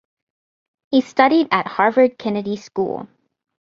[0.89, 3.07] He studied at Harvard Kennedy School.